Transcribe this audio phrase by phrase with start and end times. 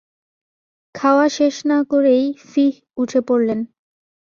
[0.95, 3.59] খাওয়া শেষ না করেই ফিহ উঠে পড়লেন।